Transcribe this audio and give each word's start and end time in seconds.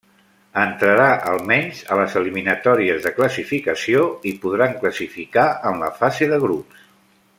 Entrarà 0.59 1.09
almenys 1.31 1.81
a 1.95 1.97
les 1.99 2.15
eliminatòries 2.21 3.05
de 3.05 3.11
classificació, 3.19 4.07
i 4.33 4.35
podran 4.47 4.75
classificar 4.81 5.45
en 5.73 5.79
la 5.85 5.93
fase 6.01 6.31
de 6.35 6.41
grups. 6.47 6.83